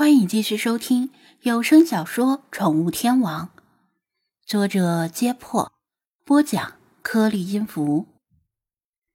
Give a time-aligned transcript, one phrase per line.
[0.00, 1.10] 欢迎继续收听
[1.42, 3.50] 有声小说《宠物天王》，
[4.46, 5.74] 作者：揭破，
[6.24, 6.72] 播讲：
[7.02, 8.06] 颗粒音符，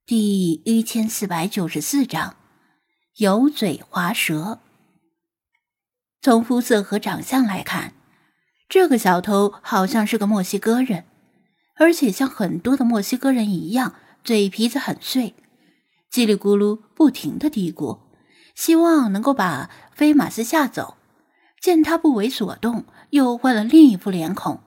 [0.06, 2.36] 第一千四百九十四章：
[3.16, 4.60] 油嘴滑舌。
[6.22, 7.96] 从肤色和长相来看，
[8.70, 11.06] 这个小偷好像是个墨西哥人，
[11.78, 15.34] 而且像很多的墨西哥人一样，嘴皮子很碎，
[16.12, 18.05] 叽里咕噜不停的嘀咕。
[18.56, 20.96] 希望能够把菲马斯吓走。
[21.62, 24.60] 见他不为所动，又换了另一副脸孔，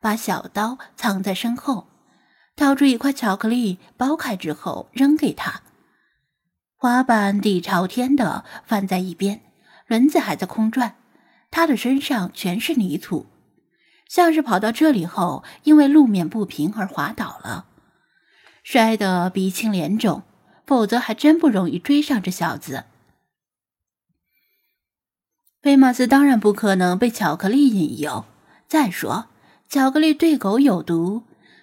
[0.00, 1.86] 把小刀藏在身后，
[2.54, 5.62] 掏出一块巧克力，剥开之后扔给他。
[6.76, 9.40] 滑板底朝天的放在一边，
[9.86, 10.96] 轮子还在空转，
[11.50, 13.26] 他的身上全是泥土，
[14.06, 17.68] 像是跑到这里后因为路面不平而滑倒了，
[18.62, 20.24] 摔得鼻青脸肿，
[20.66, 22.84] 否则还真不容易追上这小子。
[25.64, 28.26] 菲马斯当然不可能被巧克力引诱。
[28.68, 29.28] 再说，
[29.66, 31.22] 巧克力对狗有毒，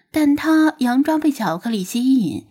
[0.10, 2.48] 但他佯装被巧克力吸引，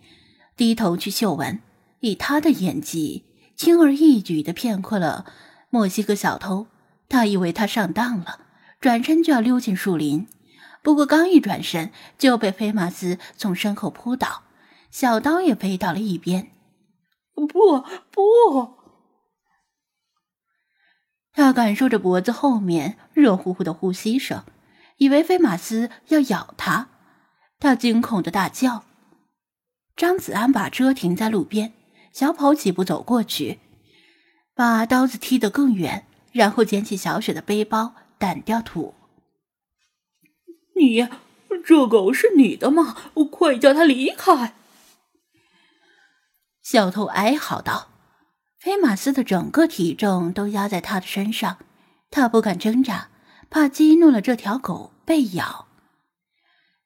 [0.55, 1.59] 低头去嗅闻。
[1.99, 3.25] 以他的演技，
[3.57, 5.25] 轻而易举的骗过了
[5.69, 6.67] 墨西哥小偷。
[7.09, 8.39] 他以为他上当了，
[8.79, 10.27] 转身就要溜进树林。
[10.81, 14.43] 不过刚一转身，就被菲马斯从身后扑倒，
[14.89, 16.47] 小刀也飞到了一边。
[17.35, 18.80] 不不。
[21.33, 24.43] 他感受着脖子后面热乎乎的呼吸声，
[24.97, 26.89] 以为菲马斯要咬他，
[27.59, 28.83] 他惊恐的大叫。
[29.95, 31.73] 张子安把车停在路边，
[32.11, 33.59] 小跑几步走过去，
[34.53, 38.95] 把刀子踢得更远，然后捡起小雪的背包，掸掉土。
[40.75, 41.07] 你，
[41.65, 42.97] 这狗是你的吗？
[43.31, 44.55] 快叫它离开！
[46.61, 47.89] 小偷哀嚎道。
[48.61, 51.57] 菲马斯的整个体重都压在他的身上，
[52.11, 53.09] 他不敢挣扎，
[53.49, 55.65] 怕激怒了这条狗被咬。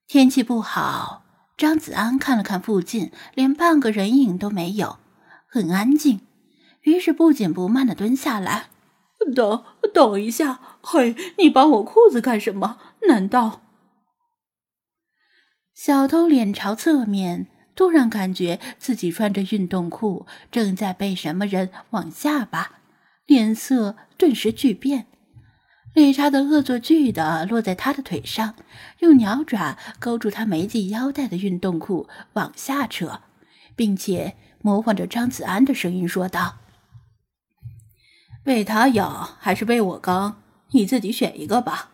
[0.07, 1.25] 天气不好，
[1.57, 4.99] 张子安看了看附近，连半个人影都没有，
[5.49, 6.21] 很安静。
[6.83, 8.69] 于是不紧不慢的蹲下来，
[9.35, 9.61] 等
[9.93, 12.77] 等一下，嘿，你绑我裤子干什么？
[13.09, 13.63] 难道？
[15.73, 17.47] 小偷脸朝侧面。
[17.75, 22.79] 突然感觉自己穿着运动裤正在被什么人往下扒，
[23.25, 25.07] 脸色顿时巨变。
[25.93, 28.55] 理查德恶作剧的落在他的腿上，
[28.99, 33.21] 用鸟爪勾住他没系腰带的运动裤往下扯，
[33.75, 36.57] 并且模仿着张子安的声音说道
[38.43, 40.41] ：“被他咬还是被我刚？
[40.71, 41.91] 你自己选一个吧。”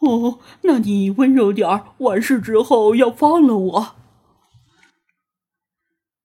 [0.00, 3.96] 哦，那你温柔点儿，完事之后要放了我。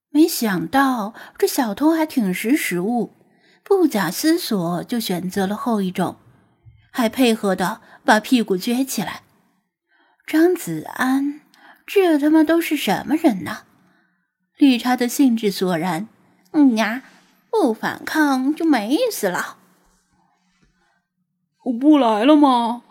[0.10, 3.14] 没想到这小偷还挺识时务，
[3.64, 6.16] 不假思索就选择了后一种，
[6.90, 9.24] 还配合的把屁股撅起来。
[10.26, 11.42] 张子安，
[11.86, 13.64] 这他妈都是什么人呐？
[14.58, 16.08] 绿茶的兴致索然，
[16.52, 17.04] 嗯呀，
[17.52, 19.58] 不反抗就没意思了。
[21.66, 22.84] 我不来了吗？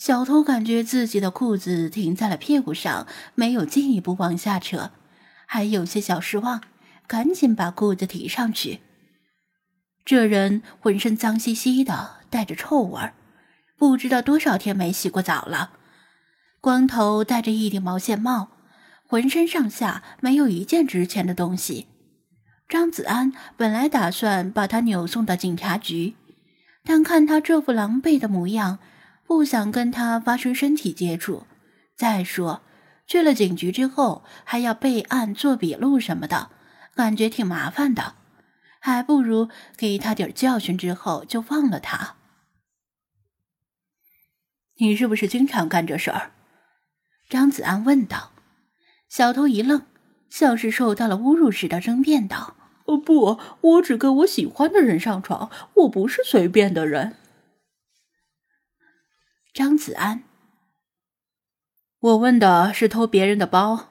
[0.00, 4.92] 小偷感觉自己的裤子停在了屁股上，没有进一步往下扯，
[5.44, 6.62] 还有些小失望，
[7.06, 8.80] 赶紧把裤子提上去。
[10.06, 13.12] 这人浑身脏兮兮的，带着臭味儿，
[13.76, 15.72] 不知道多少天没洗过澡了。
[16.62, 18.48] 光头戴着一顶毛线帽，
[19.06, 21.88] 浑身上下没有一件值钱的东西。
[22.66, 26.14] 张子安本来打算把他扭送到警察局，
[26.86, 28.78] 但看他这副狼狈的模样。
[29.30, 31.46] 不想跟他发生身体接触。
[31.94, 32.62] 再说，
[33.06, 36.50] 去了警局之后还要备案、做笔录什么的，
[36.96, 38.16] 感觉挺麻烦的。
[38.80, 42.16] 还不如给他点教训之后就放了他。
[44.78, 46.32] 你是不是经常干这事儿？
[47.28, 48.32] 张子安问道。
[49.08, 49.86] 小偷一愣，
[50.28, 52.56] 像是受到了侮辱似的，争辩道
[53.06, 57.14] ：“不，我只跟我喜欢的人上床，我不是随便的人。”
[59.52, 60.22] 张子安，
[61.98, 63.88] 我问的是偷别人的包，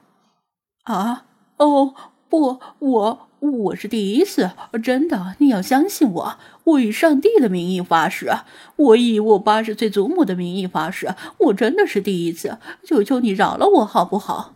[0.83, 1.25] 啊？
[1.57, 1.93] 哦，
[2.29, 4.51] 不，我我是第一次，
[4.81, 8.31] 真的，你要相信我，我以上帝的名义发誓，
[8.77, 14.55] 我以我八十岁祖母的名义发誓，我真的是第一次，求求你饶了我好不好？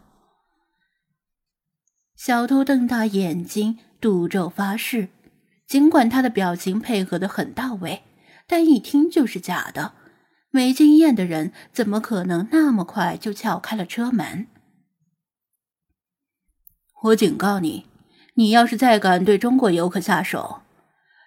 [2.16, 5.10] 小偷瞪大眼睛，赌咒发誓，
[5.68, 8.04] 尽管他的表情配合的很到位，
[8.48, 9.96] 但一听就是假的。
[10.56, 14.46] 没经验的人怎么可能那么快就撬开了车门？
[17.06, 17.88] 我警告你，
[18.36, 20.62] 你要是再敢对中国游客下手，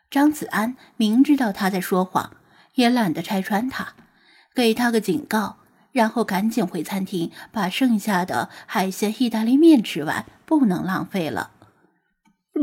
[0.09, 2.37] 张子安明知道他在说谎，
[2.77, 3.95] 也懒得拆穿他，
[4.55, 5.57] 给他个警告，
[5.91, 11.51] 然后赶紧回餐厅把剩下的海鲜意大利面吃完，不能浪费了。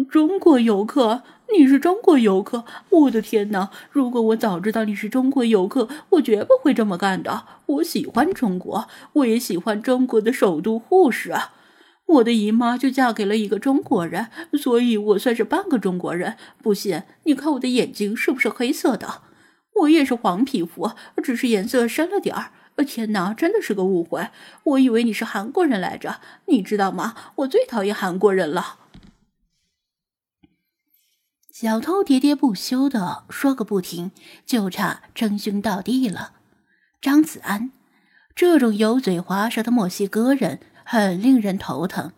[0.09, 2.63] 中国游客，你是中国游客！
[2.89, 3.69] 我的天哪！
[3.91, 7.45] 如果我早知道你是中国游客，我绝不会这么干的。
[7.67, 11.53] 我喜欢中国，我也喜欢中国的首都护士啊。
[12.05, 16.35] 我的姨妈就嫁给了一个中国人，所以我算是半个中国人。
[16.61, 19.21] 不信，你看我的眼睛是不是黑色的？
[19.81, 20.91] 我也是黄皮肤，
[21.21, 22.51] 只是颜色深了点儿。
[22.85, 24.29] 天哪，真的是个误会！
[24.63, 26.19] 我以为你是韩国人来着。
[26.47, 27.13] 你知道吗？
[27.35, 28.79] 我最讨厌韩国人了。
[31.53, 34.09] 小偷喋喋不休的说个不停，
[34.43, 36.33] 就差称兄道弟了。
[36.99, 37.71] 张子安
[38.35, 40.59] 这种油嘴滑舌的墨西哥人。
[40.85, 42.11] 很令人头疼，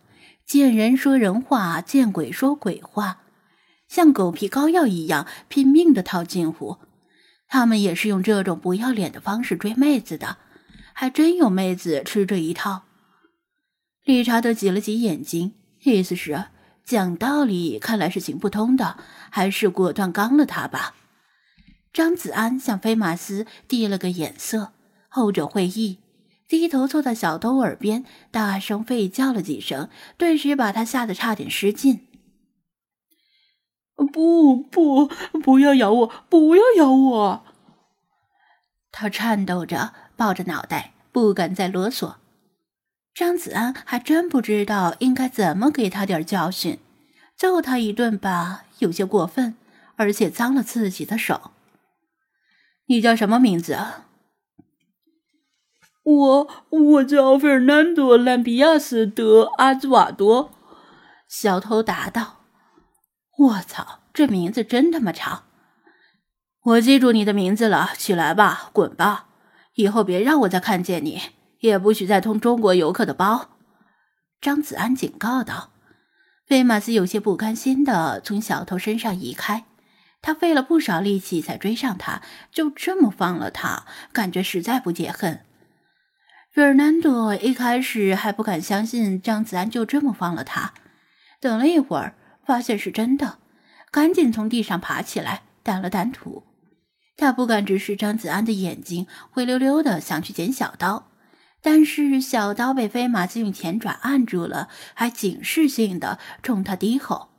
[0.44, 3.20] 见人说人话，见鬼说鬼话，
[3.86, 6.78] 像狗皮膏药一样拼命的套近乎。
[7.46, 10.38] 他们也是用这种不要脸的方式追妹子的，
[10.92, 12.86] 还真有妹子吃这一套。
[14.02, 15.54] 理查德挤了挤眼睛，
[15.84, 16.46] 意思是
[16.86, 18.96] 讲道理看来是行不通的，
[19.30, 20.94] 还是果断刚了他吧。
[21.92, 24.72] 张子安向飞马斯递了个眼色，
[25.08, 25.98] 后者会意。
[26.48, 32.06] 低头凑到小偷耳边，大声吠叫了几声，顿时把他吓得差点失禁。
[34.12, 35.08] 不不，
[35.42, 36.06] 不要咬我！
[36.28, 37.44] 不要咬我！
[38.92, 42.14] 他颤抖着抱着脑袋，不敢再啰嗦。
[43.16, 46.78] 张子安还真不知道应该怎么给他点教训，
[47.34, 49.56] 揍他一顿吧，有些过分，
[49.96, 51.52] 而且脏了自己的手。
[52.88, 53.78] 你叫什么名字？
[56.02, 60.52] 我我叫费尔南多·兰比亚斯·德阿兹瓦多，
[61.26, 62.42] 小偷答道
[63.38, 65.44] ：“我操，这名字真他妈长！
[66.64, 69.28] 我记住你的名字了，起来吧，滚吧，
[69.76, 71.22] 以后别让我再看见你，
[71.60, 73.50] 也不许再通中国游客的包。”
[74.40, 75.70] 张子安警告道。
[76.46, 79.64] 费马斯有些不甘心的从小偷身上移开，
[80.22, 82.22] 他费了不少力气才追上他，
[82.52, 85.40] 就这么放了他，感觉实在不解恨。
[86.52, 90.72] 费尔南多一开始还不敢相信张子安就这么放了他，
[91.40, 92.14] 等了一会儿，
[92.44, 93.38] 发现是真的，
[93.90, 96.44] 赶紧从地上爬起来，掸了掸土。
[97.16, 101.08] 他不敢直视张子安的眼睛，灰溜溜的想去捡小刀，
[101.60, 107.30] 但是小刀被飞马斯用前爪按住了，还警示性的冲他低吼：“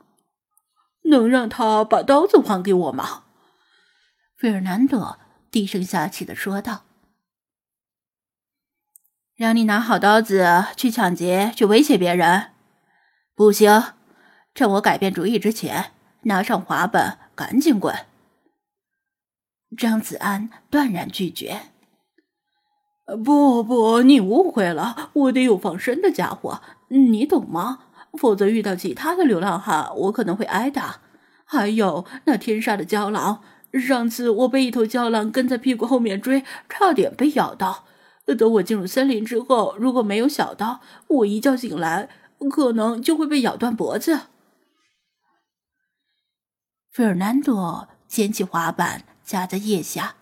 [1.04, 3.24] 能让他把刀子还给我吗？”
[4.36, 5.18] 费尔南多
[5.50, 6.84] 低声下气的说道。
[9.34, 12.50] 让你拿好刀子去抢劫，去威胁别人，
[13.34, 13.94] 不行！
[14.52, 15.92] 趁我改变主意之前，
[16.22, 18.06] 拿上滑板，赶紧滚！
[19.76, 21.60] 张子安断然拒绝。
[23.24, 27.78] 不不，你误会了，我得有防身的家伙，你懂吗？
[28.18, 31.00] 否则遇到其他的流浪汉，我可能会挨打。
[31.44, 37.84] 还有那天杀的郊狼，上次我被一头郊狼跟在屁股后面追，差点被咬到。
[38.36, 42.10] 等我进入森林之后，如果没有小刀，我一觉醒来
[42.50, 44.20] 可能就会被咬断脖子。
[46.90, 50.16] 费尔南多捡起滑板夹在腋下，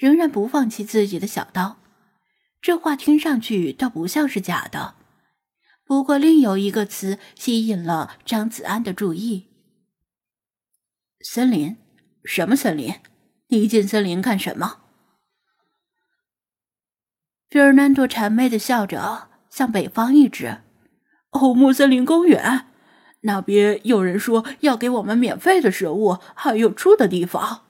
[0.00, 1.76] 仍然不放弃自己的小刀。
[2.60, 4.94] 这话听上去倒不像是假的，
[5.84, 9.48] 不过另有一个词吸引了张子安的注意：
[11.20, 11.76] 森林？
[12.24, 12.96] 什么森林？
[13.46, 14.80] 你进森林干什么？
[17.48, 20.58] 费尔南多谄媚的笑着，向北方一指
[21.30, 22.66] ：“欧木森林公园，
[23.22, 27.64] 那边有人说要给我们免费的食物，还有住的地方。”